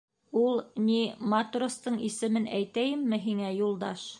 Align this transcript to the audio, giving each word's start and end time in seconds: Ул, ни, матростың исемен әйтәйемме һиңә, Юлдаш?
Ул, 0.43 0.55
ни, 0.85 0.95
матростың 1.35 2.01
исемен 2.09 2.51
әйтәйемме 2.61 3.21
һиңә, 3.29 3.53
Юлдаш? 3.63 4.09